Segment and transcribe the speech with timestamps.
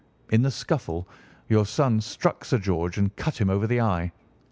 [0.31, 1.07] In the scuffle,
[1.47, 4.11] your son struck Sir George and cut him over the eye.